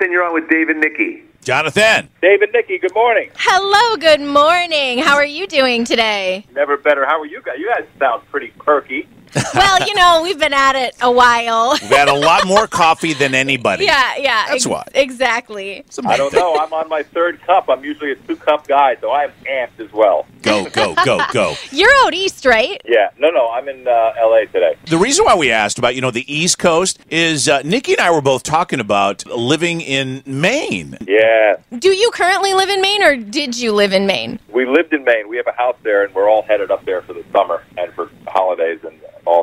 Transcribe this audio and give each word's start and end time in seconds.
Jonathan, 0.00 0.12
you're 0.12 0.24
on 0.24 0.32
with 0.32 0.48
David 0.48 0.78
Nikki. 0.78 1.22
Jonathan. 1.42 2.08
David, 2.22 2.48
Nikki, 2.54 2.78
good 2.78 2.94
morning. 2.94 3.30
Hello, 3.36 3.98
good 3.98 4.22
morning. 4.22 4.96
How 4.96 5.16
are 5.16 5.26
you 5.26 5.46
doing 5.46 5.84
today? 5.84 6.46
Never 6.54 6.78
better. 6.78 7.04
How 7.04 7.20
are 7.20 7.26
you 7.26 7.42
guys? 7.42 7.56
You 7.58 7.68
guys 7.68 7.86
sound 7.98 8.26
pretty 8.30 8.48
perky. 8.58 9.06
well, 9.54 9.86
you 9.86 9.94
know, 9.94 10.20
we've 10.22 10.38
been 10.38 10.52
at 10.52 10.76
it 10.76 10.94
a 11.00 11.10
while. 11.10 11.72
We've 11.80 11.90
had 11.90 12.08
a 12.08 12.14
lot 12.14 12.46
more 12.46 12.66
coffee 12.80 13.12
than 13.12 13.34
anybody. 13.34 13.84
Yeah, 13.84 14.16
yeah. 14.16 14.46
That's 14.48 14.66
why. 14.66 14.84
Exactly. 14.94 15.84
I 16.04 16.16
don't 16.16 16.32
know. 16.32 16.56
I'm 16.56 16.72
on 16.72 16.88
my 16.88 17.02
third 17.02 17.40
cup. 17.42 17.68
I'm 17.68 17.84
usually 17.84 18.12
a 18.12 18.16
two 18.16 18.36
cup 18.36 18.66
guy, 18.66 18.96
so 19.00 19.12
I'm 19.12 19.30
amped 19.48 19.78
as 19.78 19.92
well. 19.92 20.26
Go, 20.42 20.68
go, 20.70 20.94
go, 21.04 21.20
go. 21.32 21.54
You're 21.70 21.92
out 22.04 22.14
east, 22.14 22.44
right? 22.44 22.80
Yeah. 22.84 23.10
No, 23.18 23.30
no. 23.30 23.50
I'm 23.50 23.68
in 23.68 23.86
uh, 23.86 24.12
L.A. 24.18 24.46
today. 24.46 24.76
The 24.86 24.98
reason 24.98 25.24
why 25.24 25.36
we 25.36 25.52
asked 25.52 25.78
about, 25.78 25.94
you 25.94 26.00
know, 26.00 26.10
the 26.10 26.32
East 26.32 26.58
Coast 26.58 26.98
is 27.10 27.48
uh, 27.48 27.62
Nikki 27.62 27.92
and 27.92 28.00
I 28.00 28.10
were 28.10 28.22
both 28.22 28.42
talking 28.42 28.80
about 28.80 29.26
living 29.26 29.80
in 29.80 30.22
Maine. 30.26 30.96
Yeah. 31.06 31.56
Do 31.78 31.90
you 31.90 32.10
currently 32.12 32.54
live 32.54 32.68
in 32.68 32.80
Maine 32.80 33.02
or 33.02 33.16
did 33.16 33.58
you 33.58 33.72
live 33.72 33.92
in 33.92 34.06
Maine? 34.06 34.40
We 34.52 34.66
lived 34.66 34.92
in 34.92 35.04
Maine. 35.04 35.28
We 35.28 35.36
have 35.36 35.46
a 35.46 35.52
house 35.52 35.76
there, 35.82 36.04
and 36.04 36.14
we're 36.14 36.28
all 36.28 36.42
headed 36.42 36.70
up 36.70 36.84
there 36.84 37.02
for 37.02 37.12
the 37.12 37.24
summer 37.32 37.62
and 37.76 37.92
for 37.94 38.10
holidays 38.26 38.80
and 38.82 38.89
all 38.89 38.89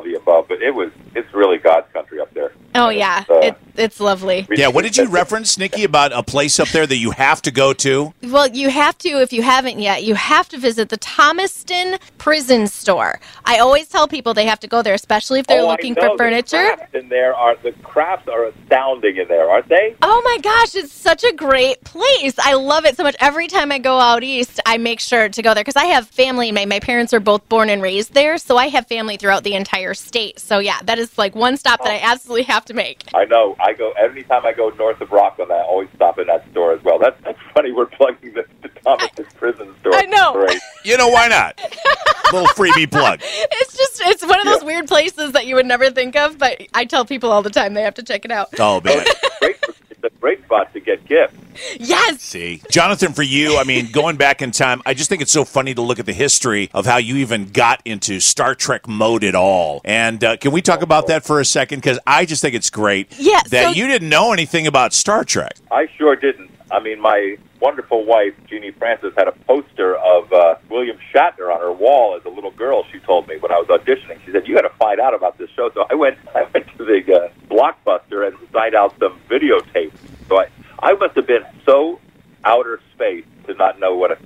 the 0.08 0.16
above. 0.18 0.46
But 0.48 0.62
it 0.62 0.74
was, 0.74 0.90
it's 1.14 1.32
really 1.34 1.58
God's 1.58 1.90
country 1.92 2.20
up 2.20 2.32
there. 2.34 2.52
Oh, 2.74 2.88
yeah. 2.88 3.24
Uh, 3.28 3.38
It, 3.38 3.56
it's 3.78 4.00
lovely. 4.00 4.46
Yeah, 4.50 4.68
what 4.68 4.82
did 4.82 4.96
you 4.96 5.06
reference, 5.08 5.56
Nikki, 5.58 5.84
about 5.84 6.12
a 6.12 6.22
place 6.22 6.58
up 6.60 6.68
there 6.68 6.86
that 6.86 6.96
you 6.96 7.12
have 7.12 7.40
to 7.42 7.50
go 7.50 7.72
to? 7.74 8.12
Well, 8.22 8.48
you 8.48 8.70
have 8.70 8.98
to, 8.98 9.08
if 9.20 9.32
you 9.32 9.42
haven't 9.42 9.78
yet, 9.78 10.02
you 10.04 10.14
have 10.14 10.48
to 10.50 10.58
visit 10.58 10.88
the 10.88 10.96
Thomaston 10.96 11.98
Prison 12.18 12.66
Store. 12.66 13.20
I 13.44 13.58
always 13.58 13.88
tell 13.88 14.08
people 14.08 14.34
they 14.34 14.46
have 14.46 14.60
to 14.60 14.66
go 14.66 14.82
there, 14.82 14.94
especially 14.94 15.40
if 15.40 15.46
they're 15.46 15.60
Oh, 15.62 15.68
I 15.68 15.72
looking 15.72 15.94
know. 15.94 16.02
for 16.02 16.08
The 16.10 16.18
furniture. 16.18 16.76
crafts 16.76 16.94
in 16.94 17.08
there 17.08 17.34
are 17.34 17.56
the 17.62 17.72
crafts 17.82 18.28
are 18.28 18.44
astounding 18.46 19.16
in 19.16 19.28
there, 19.28 19.48
aren't 19.50 19.68
they? 19.68 19.94
Oh 20.02 20.20
my 20.24 20.38
gosh, 20.42 20.74
it's 20.74 20.92
such 20.92 21.24
a 21.24 21.32
great 21.32 21.82
place. 21.84 22.34
I 22.38 22.54
love 22.54 22.84
it 22.84 22.96
so 22.96 23.02
much. 23.02 23.16
Every 23.20 23.46
time 23.46 23.72
I 23.72 23.78
go 23.78 23.98
out 23.98 24.22
east, 24.22 24.60
I 24.66 24.78
make 24.78 25.00
sure 25.00 25.28
to 25.28 25.42
go 25.42 25.54
there 25.54 25.62
because 25.62 25.76
I 25.76 25.86
have 25.86 26.08
family. 26.08 26.52
My, 26.52 26.64
my 26.66 26.80
parents 26.80 27.12
are 27.14 27.20
both 27.20 27.48
born 27.48 27.68
and 27.70 27.82
raised 27.82 28.14
there, 28.14 28.38
so 28.38 28.56
I 28.56 28.68
have 28.68 28.86
family 28.86 29.16
throughout 29.16 29.44
the 29.44 29.54
entire 29.54 29.94
state. 29.94 30.38
So, 30.38 30.58
yeah, 30.58 30.78
that 30.84 30.98
is 30.98 31.16
like 31.18 31.34
one 31.34 31.56
stop 31.56 31.82
that 31.84 31.90
oh. 31.90 31.94
I 31.94 32.00
absolutely 32.12 32.44
have 32.44 32.64
to 32.66 32.74
make. 32.74 33.04
I 33.14 33.24
know. 33.24 33.56
I 33.60 33.67
go 33.72 33.92
anytime 33.92 34.44
I 34.44 34.52
go 34.52 34.70
north 34.70 35.00
of 35.00 35.10
Rockland. 35.10 35.52
I 35.52 35.62
always 35.62 35.88
stop 35.94 36.18
in 36.18 36.26
that 36.26 36.48
store 36.50 36.72
as 36.72 36.82
well. 36.82 36.98
That's 36.98 37.20
that's 37.24 37.38
funny. 37.54 37.72
We're 37.72 37.86
plugging 37.86 38.34
the, 38.34 38.44
the 38.62 38.68
Thomaston 38.68 39.26
prison 39.36 39.74
store. 39.80 39.94
I 39.94 40.02
know. 40.02 40.32
Great. 40.34 40.60
You 40.84 40.96
know, 40.96 41.08
why 41.08 41.28
not? 41.28 41.60
Little 42.32 42.48
freebie 42.48 42.90
plug. 42.90 43.20
It's 43.22 43.76
just, 43.76 44.02
it's 44.04 44.26
one 44.26 44.38
of 44.38 44.44
those 44.44 44.62
weird 44.62 44.86
places 44.86 45.32
that 45.32 45.46
you 45.46 45.54
would 45.54 45.66
never 45.66 45.90
think 45.90 46.14
of, 46.14 46.36
but 46.36 46.60
I 46.74 46.84
tell 46.84 47.04
people 47.06 47.32
all 47.32 47.42
the 47.42 47.50
time 47.50 47.72
they 47.74 47.82
have 47.82 47.94
to 47.94 48.02
check 48.02 48.24
it 48.24 48.30
out. 48.30 48.48
Oh, 48.58 48.80
man. 48.82 49.04
great. 49.40 49.56
It's 50.02 50.14
a 50.14 50.18
great 50.20 50.42
spot 50.44 50.72
to 50.74 50.80
get 50.80 51.04
gifts. 51.06 51.34
Yes. 51.76 52.20
See, 52.22 52.62
Jonathan, 52.70 53.12
for 53.12 53.24
you, 53.24 53.56
I 53.56 53.64
mean, 53.64 53.90
going 53.90 54.16
back 54.16 54.42
in 54.42 54.52
time, 54.52 54.80
I 54.86 54.94
just 54.94 55.08
think 55.08 55.22
it's 55.22 55.32
so 55.32 55.44
funny 55.44 55.74
to 55.74 55.82
look 55.82 55.98
at 55.98 56.06
the 56.06 56.12
history 56.12 56.70
of 56.72 56.86
how 56.86 56.98
you 56.98 57.16
even 57.16 57.46
got 57.46 57.82
into 57.84 58.20
Star 58.20 58.54
Trek 58.54 58.86
mode 58.86 59.24
at 59.24 59.34
all. 59.34 59.80
And 59.84 60.22
uh, 60.22 60.36
can 60.36 60.52
we 60.52 60.62
talk 60.62 60.82
about 60.82 61.08
that 61.08 61.24
for 61.24 61.40
a 61.40 61.44
second? 61.44 61.78
Because 61.80 61.98
I 62.06 62.26
just 62.26 62.42
think 62.42 62.54
it's 62.54 62.70
great 62.70 63.12
Yeah, 63.18 63.40
that 63.50 63.64
so- 63.64 63.70
you 63.72 63.88
didn't 63.88 64.08
know 64.08 64.32
anything 64.32 64.68
about 64.68 64.92
Star 64.92 65.24
Trek. 65.24 65.56
I 65.70 65.88
sure 65.96 66.14
didn't. 66.14 66.50
I 66.70 66.80
mean, 66.80 67.00
my 67.00 67.38
wonderful 67.60 68.04
wife, 68.04 68.34
Genie 68.46 68.72
Francis, 68.72 69.14
had 69.16 69.26
a 69.26 69.32
poster 69.32 69.96
of 69.96 70.30
uh, 70.30 70.56
William 70.68 70.98
Shatner 71.14 71.50
on 71.52 71.60
her 71.60 71.72
wall 71.72 72.14
as 72.14 72.24
a 72.26 72.28
little 72.28 72.50
girl. 72.50 72.84
She 72.92 72.98
told 73.00 73.26
me 73.26 73.38
when 73.38 73.50
I 73.50 73.56
was 73.58 73.68
auditioning. 73.68 74.22
She 74.26 74.32
said, 74.32 74.46
"You 74.46 74.54
got 74.54 74.68
to 74.68 74.76
find 74.76 75.00
out 75.00 75.14
about 75.14 75.38
this 75.38 75.48
show." 75.56 75.70
So 75.72 75.86
I 75.90 75.94
went. 75.94 76.18
I 76.34 76.42
went 76.52 76.66
to 76.76 76.84
the 76.84 77.02
uh, 77.24 77.28
Blockbuster 77.50 78.26
and 78.28 78.36
signed 78.52 78.74
out 78.74 78.94
some 78.98 79.18
videotapes. 79.30 79.92
So 80.28 80.40
I, 80.40 80.48
I 80.80 80.92
must 80.92 81.16
have 81.16 81.26
been 81.26 81.44
so 81.64 82.00
outer 82.44 82.80
space 82.94 83.24
to 83.46 83.54
not 83.54 83.80
know 83.80 83.96
what 83.96 84.12
a 84.12 84.16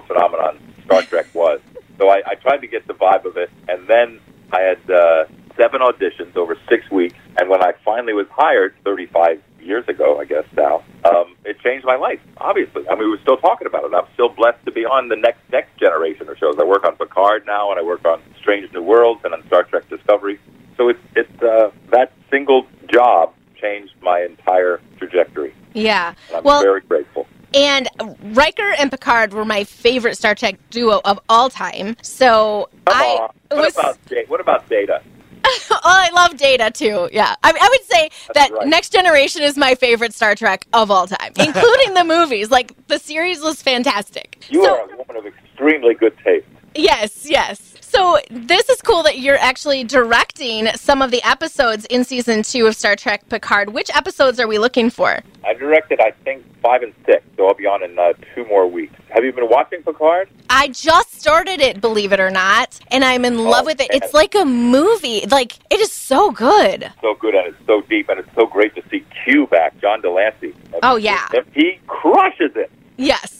cultural 0.00 0.28
phenomenon 0.28 0.74
Star 0.84 1.02
Trek 1.02 1.26
was. 1.34 1.60
So 1.98 2.08
I, 2.08 2.22
I 2.26 2.34
tried 2.34 2.58
to 2.58 2.66
get 2.66 2.86
the 2.86 2.94
vibe 2.94 3.24
of 3.24 3.36
it, 3.36 3.50
and 3.68 3.86
then 3.86 4.20
I 4.52 4.60
had 4.60 4.90
uh, 4.90 5.24
seven 5.56 5.80
auditions 5.80 6.36
over 6.36 6.56
six 6.68 6.90
weeks. 6.90 7.16
And 7.38 7.48
when 7.48 7.62
I 7.62 7.72
finally 7.84 8.12
was 8.14 8.26
hired, 8.30 8.74
35 8.84 9.42
years 9.60 9.86
ago, 9.88 10.18
I 10.18 10.24
guess 10.24 10.44
now, 10.56 10.82
um, 11.04 11.36
it 11.44 11.60
changed 11.60 11.84
my 11.84 11.96
life. 11.96 12.20
Obviously, 12.38 12.88
I 12.88 12.94
mean, 12.94 13.10
we're 13.10 13.20
still 13.20 13.36
talking 13.36 13.66
about 13.66 13.84
it. 13.84 13.92
I'm 13.94 14.06
still 14.14 14.30
blessed 14.30 14.64
to 14.64 14.72
be 14.72 14.84
on 14.84 15.08
the 15.08 15.16
next 15.16 15.40
next 15.52 15.76
generation 15.78 16.28
of 16.28 16.38
shows. 16.38 16.56
I 16.58 16.64
work 16.64 16.84
on 16.84 16.96
Picard 16.96 17.44
now, 17.46 17.70
and 17.70 17.78
I 17.78 17.82
work 17.82 18.04
on 18.04 18.22
Strange 18.38 18.72
New 18.72 18.82
Worlds 18.82 19.20
and 19.24 19.34
on 19.34 19.46
Star 19.46 19.64
Trek 19.64 19.88
Discovery. 19.90 20.40
So 20.76 20.88
it's 20.88 21.00
it's 21.14 21.42
uh, 21.42 21.70
that 21.90 22.12
single 22.30 22.66
job 22.90 23.34
changed 23.60 23.92
my 24.00 24.22
entire 24.22 24.80
trajectory. 24.98 25.54
Yeah. 25.74 26.14
And 26.28 26.38
I'm 26.38 26.44
Well, 26.44 26.62
very. 26.62 26.80
And 27.54 27.88
Riker 28.34 28.72
and 28.78 28.90
Picard 28.90 29.32
were 29.32 29.44
my 29.44 29.64
favorite 29.64 30.16
Star 30.16 30.34
Trek 30.34 30.58
duo 30.70 31.00
of 31.04 31.18
all 31.28 31.50
time. 31.50 31.96
So 32.02 32.68
Come 32.86 32.96
I 32.96 33.04
on. 33.04 33.30
What 33.48 33.58
was. 33.58 33.74
about 33.74 33.98
what 34.28 34.40
about 34.40 34.68
Data? 34.68 35.02
oh, 35.70 35.80
I 35.84 36.10
love 36.10 36.36
Data 36.36 36.70
too. 36.70 37.08
Yeah, 37.12 37.34
I, 37.42 37.50
I 37.50 37.68
would 37.70 37.88
say 37.88 38.10
that 38.34 38.52
right. 38.52 38.66
Next 38.66 38.92
Generation 38.92 39.42
is 39.42 39.56
my 39.56 39.74
favorite 39.74 40.14
Star 40.14 40.34
Trek 40.34 40.66
of 40.72 40.90
all 40.90 41.06
time, 41.06 41.32
including 41.38 41.94
the 41.94 42.04
movies. 42.04 42.50
Like 42.50 42.74
the 42.88 42.98
series 42.98 43.40
was 43.40 43.62
fantastic. 43.62 44.44
You 44.50 44.64
so, 44.64 44.74
are 44.74 44.92
a 44.92 44.96
woman 44.96 45.16
of 45.16 45.26
extremely 45.26 45.94
good 45.94 46.16
taste. 46.24 46.46
Yes, 46.74 47.26
yes. 47.28 47.69
So 47.90 48.20
this 48.30 48.68
is 48.68 48.80
cool 48.82 49.02
that 49.02 49.18
you're 49.18 49.38
actually 49.38 49.82
directing 49.82 50.68
some 50.76 51.02
of 51.02 51.10
the 51.10 51.20
episodes 51.24 51.86
in 51.86 52.04
season 52.04 52.44
two 52.44 52.68
of 52.68 52.76
Star 52.76 52.94
Trek 52.94 53.28
Picard. 53.28 53.70
Which 53.70 53.90
episodes 53.96 54.38
are 54.38 54.46
we 54.46 54.58
looking 54.58 54.90
for? 54.90 55.18
I 55.44 55.54
directed, 55.54 55.98
I 55.98 56.12
think, 56.22 56.44
five 56.62 56.82
and 56.82 56.94
six, 57.04 57.24
so 57.36 57.48
I'll 57.48 57.54
be 57.54 57.66
on 57.66 57.82
in 57.82 57.98
uh, 57.98 58.12
two 58.32 58.46
more 58.46 58.68
weeks. 58.68 58.94
Have 59.08 59.24
you 59.24 59.32
been 59.32 59.48
watching 59.48 59.82
Picard? 59.82 60.28
I 60.48 60.68
just 60.68 61.20
started 61.20 61.60
it, 61.60 61.80
believe 61.80 62.12
it 62.12 62.20
or 62.20 62.30
not, 62.30 62.78
and 62.92 63.04
I'm 63.04 63.24
in 63.24 63.42
love 63.42 63.66
with 63.66 63.80
it. 63.80 63.90
man. 63.90 64.00
It's 64.00 64.14
like 64.14 64.36
a 64.36 64.44
movie. 64.44 65.26
Like 65.26 65.58
it 65.68 65.80
is 65.80 65.90
so 65.90 66.30
good. 66.30 66.92
So 67.00 67.14
good 67.14 67.34
and 67.34 67.48
it's 67.48 67.66
so 67.66 67.80
deep, 67.80 68.08
and 68.08 68.20
it's 68.20 68.34
so 68.36 68.46
great 68.46 68.72
to 68.76 68.82
see 68.88 69.04
Q 69.24 69.48
back, 69.48 69.76
John 69.80 70.00
de 70.00 70.08
Lancie. 70.08 70.54
Oh, 70.84 70.94
yeah. 70.94 71.26
he 71.52 71.80
crushes 71.88 72.52
it. 72.54 72.70
Yes. 72.96 73.39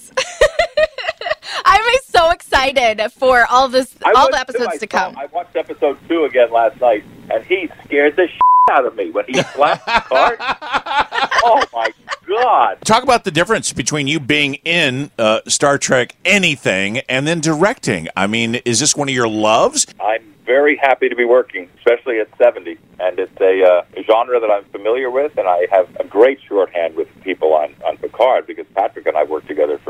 I'm 1.72 1.80
so 2.04 2.30
excited 2.30 3.12
for 3.12 3.46
all 3.48 3.68
this, 3.68 3.94
I 4.04 4.12
all 4.12 4.28
the 4.28 4.38
episodes 4.38 4.74
I 4.74 4.76
to 4.78 4.86
come. 4.88 5.16
I 5.16 5.26
watched 5.26 5.54
episode 5.54 5.98
two 6.08 6.24
again 6.24 6.50
last 6.50 6.80
night, 6.80 7.04
and 7.32 7.44
he 7.44 7.68
scared 7.84 8.16
the 8.16 8.26
shit 8.26 8.40
out 8.70 8.86
of 8.86 8.96
me 8.96 9.10
when 9.10 9.24
he 9.26 9.40
slapped 9.40 9.86
Picard. 9.86 10.36
oh 10.40 11.64
my 11.72 11.92
god! 12.26 12.78
Talk 12.84 13.04
about 13.04 13.22
the 13.22 13.30
difference 13.30 13.72
between 13.72 14.08
you 14.08 14.18
being 14.18 14.54
in 14.64 15.12
uh, 15.16 15.40
Star 15.46 15.78
Trek 15.78 16.16
anything 16.24 16.98
and 17.08 17.26
then 17.26 17.40
directing. 17.40 18.08
I 18.16 18.26
mean, 18.26 18.56
is 18.56 18.80
this 18.80 18.96
one 18.96 19.08
of 19.08 19.14
your 19.14 19.28
loves? 19.28 19.86
I'm 20.02 20.30
very 20.50 20.76
happy 20.76 21.08
to 21.08 21.14
be 21.14 21.24
working, 21.24 21.68
especially 21.78 22.18
at 22.18 22.28
70. 22.36 22.76
And 22.98 23.20
it's 23.20 23.40
a, 23.40 23.62
uh, 23.62 24.02
genre 24.02 24.40
that 24.40 24.50
I'm 24.50 24.64
familiar 24.64 25.08
with, 25.08 25.38
and 25.38 25.46
I 25.46 25.68
have 25.70 25.88
a 26.00 26.04
great 26.04 26.40
shorthand 26.48 26.96
with 26.96 27.06
people 27.22 27.54
on, 27.54 27.72
on 27.86 27.96
Picard 27.98 28.48
because 28.48 28.66
Patrick 28.74 29.06
and 29.06 29.16
I 29.16 29.22
worked 29.22 29.46
together 29.46 29.78
for 29.78 29.89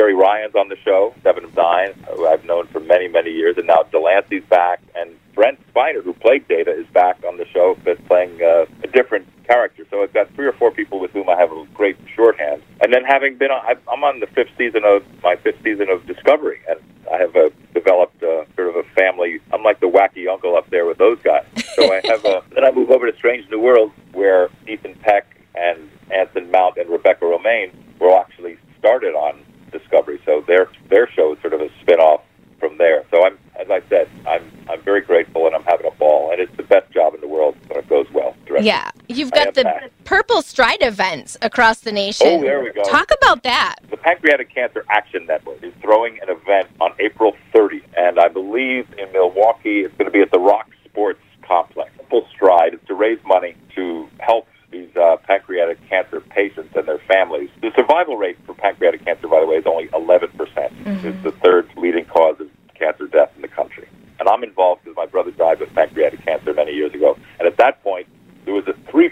Jeri 0.00 0.18
Ryan's 0.18 0.54
on 0.54 0.68
the 0.68 0.76
show, 0.82 1.14
Seven 1.22 1.44
of 1.44 1.54
Nine, 1.54 1.92
who 2.16 2.26
I've 2.26 2.44
known 2.46 2.66
for 2.68 2.80
many, 2.80 3.06
many 3.06 3.30
years, 3.30 3.58
and 3.58 3.66
now 3.66 3.82
de 3.82 4.00
Lancie's 4.00 4.44
back, 4.48 4.80
and 4.94 5.10
Brent 5.34 5.60
Spiner, 5.74 6.02
who 6.02 6.14
played 6.14 6.48
Data, 6.48 6.70
is 6.70 6.86
back 6.86 7.22
on 7.28 7.36
the 7.36 7.44
show, 7.52 7.76
but 7.84 8.02
playing 8.06 8.40
uh, 8.42 8.64
a 8.82 8.86
different 8.86 9.28
character. 9.46 9.84
So 9.90 10.02
I've 10.02 10.14
got 10.14 10.32
three 10.34 10.46
or 10.46 10.52
four 10.52 10.70
people 10.70 11.00
with 11.00 11.10
whom 11.10 11.28
I 11.28 11.36
have 11.36 11.52
a 11.52 11.66
great 11.74 11.98
shorthand. 12.16 12.62
And 12.80 12.94
then 12.94 13.04
having 13.04 13.36
been 13.36 13.50
on, 13.50 13.76
I'm 13.92 14.02
on 14.02 14.20
the 14.20 14.26
fifth 14.28 14.52
season 14.56 14.84
of 14.86 15.02
my 15.22 15.36
fifth 15.36 15.62
season 15.62 15.90
of 15.90 16.06
Discovery, 16.06 16.60
and 16.66 16.80
I 17.12 17.18
have 17.18 17.36
uh, 17.36 17.50
developed 17.74 18.22
uh, 18.22 18.46
sort 18.56 18.68
of 18.68 18.76
a 18.76 18.84
family. 18.94 19.38
I'm 19.52 19.62
like 19.62 19.80
the 19.80 19.90
wacky 19.90 20.32
uncle 20.32 20.56
up 20.56 20.70
there 20.70 20.86
with 20.86 20.96
those 20.96 21.18
guys. 21.22 21.44
So 21.74 21.92
I 21.92 22.00
have 22.04 22.24
a. 22.24 22.42
Then 22.54 22.64
I 22.64 22.70
move 22.70 22.90
over 22.90 23.10
to 23.10 23.16
Strange 23.18 23.50
New 23.50 23.60
Worlds, 23.60 23.92
where 24.12 24.48
Ethan 24.66 24.94
Peck 25.02 25.26
and 25.54 25.90
Anson 26.10 26.50
Mount 26.50 26.78
and 26.78 26.88
Rebecca 26.88 27.26
Romijn 27.26 27.70
were 27.98 28.18
actually 28.18 28.56
started 28.78 29.14
on 29.14 29.44
Discovery. 29.90 30.20
So 30.24 30.42
their 30.46 30.68
their 30.88 31.08
show 31.10 31.32
is 31.34 31.40
sort 31.40 31.52
of 31.52 31.60
a 31.60 31.68
spin-off 31.80 32.22
from 32.58 32.76
there. 32.78 33.04
So 33.10 33.24
I'm, 33.24 33.38
as 33.58 33.70
I 33.70 33.82
said, 33.88 34.08
I'm 34.26 34.50
I'm 34.68 34.80
very 34.82 35.00
grateful 35.00 35.46
and 35.46 35.54
I'm 35.54 35.64
having 35.64 35.86
a 35.86 35.90
ball, 35.92 36.30
and 36.30 36.40
it's 36.40 36.54
the 36.56 36.62
best 36.62 36.90
job 36.92 37.14
in 37.14 37.20
the 37.20 37.28
world 37.28 37.56
when 37.68 37.78
it 37.78 37.88
goes 37.88 38.06
well. 38.12 38.36
directing. 38.46 38.66
Yeah, 38.66 38.90
you've 39.08 39.32
got 39.32 39.54
the 39.54 39.64
back. 39.64 39.90
Purple 40.04 40.42
Stride 40.42 40.82
events 40.82 41.36
across 41.42 41.80
the 41.80 41.92
nation. 41.92 42.26
Oh, 42.28 42.40
there 42.40 42.62
we 42.62 42.72
go. 42.72 42.82
Talk 42.84 43.10
about 43.22 43.42
that. 43.44 43.76
The 43.90 43.96
Pancreatic 43.96 44.52
Cancer 44.54 44.84
Action 44.90 45.26
Network 45.26 45.62
is 45.62 45.72
throwing 45.80 46.18
an 46.22 46.28
event 46.28 46.68
on 46.80 46.92
April 47.00 47.34
30th, 47.54 47.82
and 47.96 48.18
I 48.20 48.28
believe 48.28 48.86
in 48.98 49.10
Milwaukee 49.12 49.80
it's 49.80 49.94
going 49.96 50.06
to 50.06 50.12
be 50.12 50.20
at 50.20 50.30
the 50.30 50.38
Rock 50.38 50.68
Sports 50.84 51.20
Complex. 51.42 51.90
Full 52.10 52.26
stride 52.32 52.74
is 52.74 52.80
to 52.86 52.94
raise 52.94 53.18
money 53.24 53.54
to 53.76 54.08
help 54.18 54.46
these 54.72 54.94
uh, 54.96 55.16
pancreatic 55.26 55.78
cancer 55.88 56.20
patients 56.20 56.72
and 56.76 56.86
their 56.86 56.98
families. 57.08 57.50
The 57.60 57.72
survival 57.74 58.16
rate 58.16 58.38
for 58.46 58.54
pancreatic 58.54 59.04
cancer, 59.04 59.26
by 59.26 59.40
the 59.40 59.46
way, 59.46 59.56
is 59.56 59.66
only 59.66 59.88
11%. 59.88 60.36
percent 60.36 60.72
It's 61.04 61.24
the 61.24 61.32
third 61.42 61.68
leading 61.76 62.04
cause 62.04 62.38
of 62.40 62.48
cancer 62.76 63.08
death 63.08 63.32
in 63.34 63.42
the 63.42 63.48
country. 63.48 63.88
And 64.20 64.28
I'm 64.28 64.44
involved 64.44 64.84
because 64.84 64.96
my 64.96 65.06
brother 65.06 65.32
died 65.32 65.58
with 65.58 65.74
pancreatic 65.74 66.24
cancer 66.24 66.54
many 66.54 66.72
years 66.72 66.94
ago. 66.94 67.18
And 67.40 67.48
at 67.48 67.56
that 67.56 67.82
point, 67.82 68.06
there 68.44 68.54
was 68.54 68.66
a 68.68 68.72
3% 68.92 69.10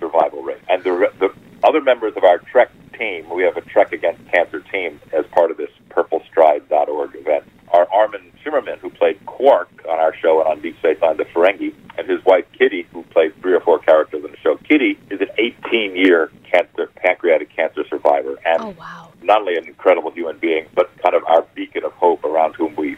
survival 0.00 0.42
rate. 0.42 0.62
And 0.70 0.82
the, 0.84 1.10
the 1.20 1.34
other 1.62 1.82
members 1.82 2.14
of 2.16 2.24
our 2.24 2.38
Trek 2.38 2.70
team. 2.98 3.28
We 3.28 3.42
have 3.42 3.56
a 3.56 3.62
Trek 3.62 3.92
Against 3.92 4.24
Cancer 4.30 4.60
team 4.60 5.00
as 5.12 5.26
part 5.32 5.50
of 5.50 5.56
this 5.58 5.70
PurpleStride.org 5.90 7.14
event. 7.16 7.44
Our 7.72 7.90
Armin 7.92 8.30
Shimerman, 8.44 8.78
who 8.78 8.90
played 8.90 9.24
Quark 9.26 9.68
on 9.88 9.98
our 9.98 10.14
show 10.14 10.40
and 10.40 10.48
on 10.48 10.60
Deep 10.60 10.78
Space 10.78 10.98
Nine, 11.02 11.16
the 11.16 11.24
Ferengi, 11.24 11.74
and 11.98 12.08
his 12.08 12.24
wife 12.24 12.44
Kitty, 12.56 12.86
who 12.92 13.02
played 13.04 13.34
three 13.40 13.52
or 13.54 13.60
four 13.60 13.78
characters 13.80 14.24
on 14.24 14.30
the 14.30 14.36
show. 14.38 14.56
Kitty 14.58 14.98
is 15.10 15.20
an 15.20 15.28
18-year 15.38 16.30
cancer, 16.50 16.88
pancreatic 16.96 17.54
cancer 17.54 17.82
survivor, 17.88 18.36
and 18.44 18.62
Oh, 18.62 18.74
wow. 18.78 19.10
not 19.22 19.44
incredible 20.04 20.12
human 20.12 20.38
being, 20.38 20.66
but 20.74 20.90
kind 21.02 21.14
of 21.14 21.22
our 21.24 21.42
beacon 21.54 21.84
of 21.84 21.92
hope 21.92 22.24
around 22.24 22.54
whom 22.54 22.74
we 22.76 22.96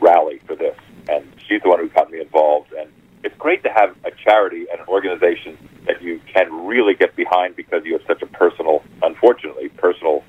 rally 0.00 0.40
for 0.46 0.56
this. 0.56 0.76
And 1.08 1.24
she's 1.48 1.62
the 1.62 1.68
one 1.68 1.80
who 1.80 1.88
got 1.88 2.10
me 2.10 2.20
involved. 2.20 2.72
And 2.72 2.90
it's 3.24 3.36
great 3.38 3.62
to 3.64 3.70
have 3.70 3.96
a 4.04 4.10
charity 4.10 4.66
and 4.70 4.80
an 4.80 4.86
organization 4.88 5.56
that 5.86 6.02
you 6.02 6.20
can 6.32 6.66
really 6.66 6.94
get 6.94 7.14
behind 7.16 7.56
because 7.56 7.82
you 7.84 7.92
have 7.94 8.06
such 8.06 8.22
a 8.22 8.26
personal, 8.26 8.82
unfortunately, 9.02 9.68
personal 9.70 10.22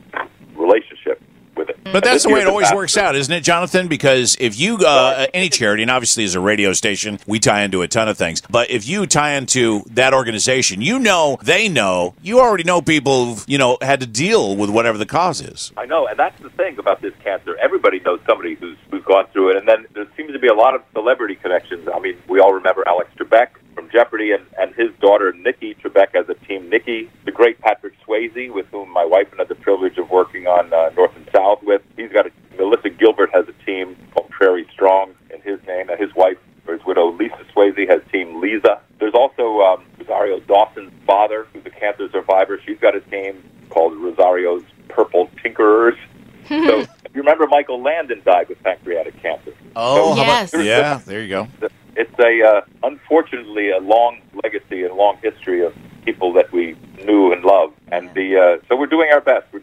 relationship 0.55 1.21
with 1.55 1.69
it. 1.69 1.72
But 1.91 2.03
that's 2.03 2.23
the 2.23 2.29
way 2.29 2.41
it 2.41 2.47
always 2.47 2.71
works 2.71 2.97
out, 2.97 3.15
isn't 3.15 3.33
it, 3.33 3.41
Jonathan? 3.41 3.87
Because 3.87 4.37
if 4.39 4.59
you, 4.59 4.77
uh, 4.77 5.27
any 5.33 5.49
charity, 5.49 5.83
and 5.83 5.91
obviously 5.91 6.23
as 6.23 6.35
a 6.35 6.39
radio 6.39 6.73
station, 6.73 7.19
we 7.27 7.39
tie 7.39 7.63
into 7.63 7.81
a 7.81 7.87
ton 7.87 8.07
of 8.07 8.17
things, 8.17 8.41
but 8.49 8.69
if 8.69 8.87
you 8.87 9.05
tie 9.05 9.33
into 9.33 9.83
that 9.91 10.13
organization, 10.13 10.81
you 10.81 10.99
know, 10.99 11.37
they 11.41 11.67
know, 11.69 12.13
you 12.21 12.39
already 12.39 12.63
know 12.63 12.81
people 12.81 13.25
who've, 13.25 13.45
you 13.47 13.57
know, 13.57 13.77
had 13.81 13.99
to 13.99 14.07
deal 14.07 14.55
with 14.55 14.69
whatever 14.69 14.97
the 14.97 15.05
cause 15.05 15.41
is. 15.41 15.71
I 15.77 15.85
know, 15.85 16.07
and 16.07 16.17
that's 16.17 16.39
the 16.41 16.49
thing 16.51 16.77
about 16.79 17.01
this 17.01 17.13
cancer. 17.23 17.55
Everybody 17.61 17.99
knows 17.99 18.19
somebody 18.25 18.55
who's 18.55 18.77
who's 18.89 19.03
gone 19.03 19.27
through 19.33 19.51
it, 19.51 19.57
and 19.57 19.67
then 19.67 19.85
there 19.93 20.07
seems 20.15 20.31
to 20.33 20.39
be 20.39 20.47
a 20.47 20.53
lot 20.53 20.75
of 20.75 20.83
celebrity 20.93 21.35
connections. 21.35 21.87
I 21.93 21.99
mean, 21.99 22.17
we 22.27 22.39
all 22.39 22.53
remember 22.53 22.83
Alex 22.87 23.09
Trebek 23.17 23.49
from 23.75 23.89
Jeopardy, 23.89 24.31
and 24.31 24.45
and 24.59 24.73
his 24.75 24.89
daughter 24.99 25.33
Nikki 25.33 25.75
Trebek 25.75 26.15
as 26.15 26.29
a 26.29 26.35
team 26.45 26.69
Nikki. 26.69 27.09
The 27.25 27.31
great 27.31 27.59
Patrick 27.59 27.93
Swayze, 28.05 28.51
with 28.53 28.67
whom 28.67 28.89
my 28.89 29.05
wife 29.05 29.31
and 29.31 29.39
I 29.39 29.43
had 29.43 29.49
the 29.49 29.55
privilege 29.55 29.97
of 29.97 30.09
working 30.09 30.47
on 30.47 30.71
uh, 30.73 30.89
North 30.95 31.15
and 31.15 31.22
South 31.43 31.63
with. 31.63 31.81
He's 31.97 32.11
got 32.11 32.27
a 32.27 32.31
Melissa 32.57 32.89
Gilbert 32.89 33.29
has 33.33 33.45
a 33.47 33.65
team 33.65 33.95
called 34.13 34.29
Prairie 34.29 34.67
Strong 34.71 35.13
in 35.33 35.41
his 35.41 35.59
name, 35.67 35.89
and 35.89 35.99
his 35.99 36.13
wife 36.15 36.37
or 36.67 36.75
his 36.75 36.85
widow 36.85 37.11
Lisa 37.11 37.39
Swayze 37.53 37.89
has 37.89 38.01
Team 38.11 38.39
Lisa. 38.39 38.79
There's 38.99 39.13
also 39.13 39.59
um, 39.61 39.83
Rosario 39.99 40.39
Dawson's 40.41 40.91
father, 41.05 41.47
who's 41.51 41.65
a 41.65 41.69
cancer 41.69 42.07
survivor. 42.11 42.59
She's 42.65 42.79
got 42.79 42.95
a 42.95 43.01
team 43.01 43.43
called 43.69 43.97
Rosario's 43.97 44.63
Purple 44.87 45.29
Tinkerers. 45.43 45.97
so 46.47 46.79
if 46.79 46.87
you 47.13 47.21
remember, 47.21 47.47
Michael 47.47 47.81
Landon 47.81 48.21
died 48.23 48.47
with 48.49 48.61
pancreatic 48.63 49.21
cancer. 49.21 49.53
Oh, 49.75 50.15
So- 50.15 50.23
how 50.23 50.23
about- 50.23 50.53
Yes. 50.53 50.65
yeah, 50.65 51.01
there 51.05 51.21
you 51.21 51.29
go. 51.29 51.47
It's 51.95 52.19
a 52.19 52.41
uh, 52.41 52.61
unfortunately 52.83 53.69
a 53.71 53.77
long 53.79 54.19
legacy 54.43 54.83
and 54.83 54.95
long 54.95 55.17
history 55.21 55.63
of 55.63 55.75
people 56.05 56.33
that 56.33 56.51
we 56.51 56.75
knew 57.05 57.31
and 57.31 57.43
loved, 57.45 57.73
and 57.91 58.11
the 58.15 58.35
uh, 58.37 58.65
so 58.67 58.75
we're 58.75 58.87
doing 58.87 59.11
our 59.11 59.21
best. 59.21 59.45
We're 59.53 59.59
doing 59.59 59.62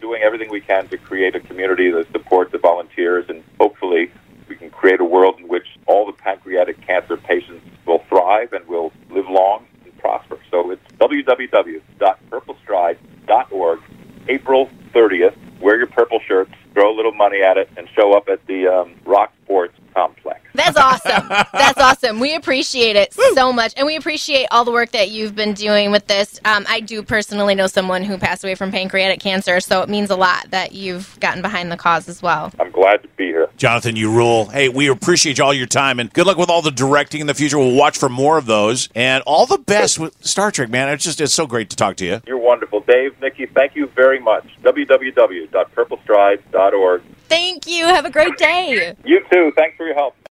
we 0.51 0.61
can 0.61 0.87
to 0.89 0.97
create 0.97 1.35
a 1.35 1.39
community 1.39 1.89
that 1.91 2.11
supports 2.11 2.51
the 2.51 2.59
volunteers, 2.59 3.25
and 3.29 3.43
hopefully 3.59 4.11
we 4.47 4.55
can 4.55 4.69
create 4.69 4.99
a 4.99 5.05
world 5.05 5.39
in 5.39 5.47
which 5.47 5.65
all 5.87 6.05
the 6.05 6.11
pancreatic 6.11 6.79
cancer 6.85 7.17
patients 7.17 7.65
will 7.85 8.03
thrive 8.09 8.53
and 8.53 8.67
will 8.67 8.91
live 9.09 9.27
long 9.29 9.65
and 9.83 9.97
prosper. 9.97 10.37
So 10.51 10.69
it's 10.71 10.85
www.purplestride.org, 10.99 13.79
April 14.27 14.69
30th. 14.93 15.35
Wear 15.61 15.77
your 15.77 15.87
purple 15.87 16.19
shirts, 16.27 16.51
throw 16.73 16.93
a 16.93 16.95
little 16.95 17.13
money 17.13 17.41
at 17.41 17.55
it, 17.57 17.69
and 17.77 17.87
show 17.95 18.11
up 18.13 18.27
at 18.27 18.45
the 18.47 18.67
um, 18.67 18.95
Rock 19.05 19.31
Sports 19.43 19.77
Complex. 19.93 20.41
That's 20.53 20.77
awesome. 20.77 21.20
That's 21.31 21.79
awesome. 21.79 22.19
We 22.19 22.35
appreciate 22.35 22.95
it 22.95 23.13
so 23.13 23.53
much. 23.53 23.73
And 23.77 23.85
we 23.85 23.95
appreciate 23.95 24.47
all 24.51 24.65
the 24.65 24.71
work 24.71 24.91
that 24.91 25.11
you've 25.11 25.35
been 25.35 25.53
doing 25.53 25.91
with 25.91 26.07
this. 26.07 26.39
Um, 26.45 26.65
I 26.67 26.79
do 26.81 27.03
personally 27.03 27.55
know 27.55 27.67
someone 27.67 28.03
who 28.03 28.17
passed 28.17 28.43
away 28.43 28.55
from 28.55 28.71
pancreatic 28.71 29.19
cancer, 29.19 29.59
so 29.59 29.81
it 29.81 29.89
means 29.89 30.09
a 30.09 30.15
lot 30.15 30.49
that 30.51 30.71
you've 30.73 31.19
gotten 31.19 31.41
behind 31.41 31.71
the 31.71 31.77
cause 31.77 32.07
as 32.09 32.21
well. 32.21 32.51
I'm 32.59 32.71
glad 32.71 33.01
to 33.03 33.07
be 33.09 33.25
here. 33.25 33.49
Jonathan, 33.57 33.95
you 33.95 34.11
rule. 34.11 34.45
Hey, 34.47 34.69
we 34.69 34.87
appreciate 34.87 35.39
all 35.39 35.53
your 35.53 35.67
time 35.67 35.99
and 35.99 36.11
good 36.11 36.25
luck 36.27 36.37
with 36.37 36.49
all 36.49 36.61
the 36.61 36.71
directing 36.71 37.21
in 37.21 37.27
the 37.27 37.33
future. 37.33 37.57
We'll 37.57 37.75
watch 37.75 37.97
for 37.97 38.09
more 38.09 38.37
of 38.37 38.45
those 38.45 38.89
and 38.95 39.23
all 39.25 39.45
the 39.45 39.57
best 39.57 39.99
with 39.99 40.15
Star 40.25 40.51
Trek, 40.51 40.69
man. 40.69 40.89
It's 40.89 41.03
just 41.03 41.21
it's 41.21 41.33
so 41.33 41.47
great 41.47 41.69
to 41.69 41.75
talk 41.75 41.95
to 41.97 42.05
you. 42.05 42.21
You're 42.25 42.37
wonderful. 42.37 42.81
Dave, 42.81 43.19
Nikki, 43.21 43.45
thank 43.45 43.75
you 43.75 43.87
very 43.87 44.19
much. 44.19 44.45
www.purplestride.org. 44.63 47.01
Thank 47.29 47.67
you. 47.67 47.85
Have 47.85 48.05
a 48.05 48.09
great 48.09 48.37
day. 48.37 48.95
You 49.05 49.21
too. 49.31 49.51
Thanks 49.55 49.77
for 49.77 49.85
your 49.85 49.95
help. 49.95 50.15